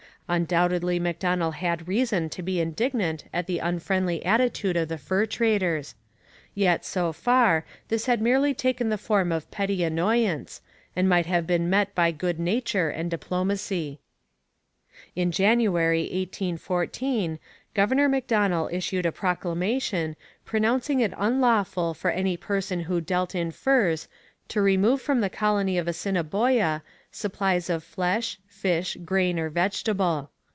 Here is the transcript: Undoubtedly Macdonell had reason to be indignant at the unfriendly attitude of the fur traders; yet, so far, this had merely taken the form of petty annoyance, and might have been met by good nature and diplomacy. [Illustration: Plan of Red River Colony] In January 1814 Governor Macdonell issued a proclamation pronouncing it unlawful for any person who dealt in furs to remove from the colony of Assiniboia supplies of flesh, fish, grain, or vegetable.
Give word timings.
Undoubtedly 0.29 0.97
Macdonell 0.97 1.51
had 1.55 1.89
reason 1.89 2.29
to 2.29 2.41
be 2.41 2.61
indignant 2.61 3.25
at 3.33 3.47
the 3.47 3.59
unfriendly 3.59 4.23
attitude 4.25 4.77
of 4.77 4.87
the 4.87 4.97
fur 4.97 5.25
traders; 5.25 5.93
yet, 6.55 6.85
so 6.85 7.11
far, 7.11 7.65
this 7.89 8.05
had 8.05 8.21
merely 8.21 8.53
taken 8.53 8.87
the 8.87 8.97
form 8.97 9.29
of 9.33 9.51
petty 9.51 9.83
annoyance, 9.83 10.61
and 10.95 11.09
might 11.09 11.25
have 11.25 11.45
been 11.45 11.69
met 11.69 11.93
by 11.93 12.11
good 12.11 12.39
nature 12.39 12.87
and 12.89 13.11
diplomacy. 13.11 13.99
[Illustration: 15.17 15.31
Plan 15.33 15.67
of 15.67 15.73
Red 15.73 15.79
River 15.81 15.89
Colony] 15.89 16.05
In 16.05 16.29
January 16.29 17.31
1814 17.33 17.39
Governor 17.73 18.07
Macdonell 18.07 18.69
issued 18.71 19.05
a 19.05 19.11
proclamation 19.11 20.15
pronouncing 20.45 21.01
it 21.01 21.13
unlawful 21.17 21.93
for 21.93 22.09
any 22.09 22.37
person 22.37 22.79
who 22.83 23.01
dealt 23.01 23.35
in 23.35 23.51
furs 23.51 24.07
to 24.47 24.61
remove 24.61 25.01
from 25.01 25.19
the 25.19 25.29
colony 25.29 25.77
of 25.77 25.89
Assiniboia 25.89 26.83
supplies 27.13 27.69
of 27.69 27.83
flesh, 27.83 28.39
fish, 28.47 28.97
grain, 29.03 29.37
or 29.37 29.49
vegetable. 29.49 30.29